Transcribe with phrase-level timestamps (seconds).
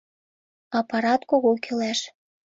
[0.79, 1.99] Аппарат кугу кӱлеш.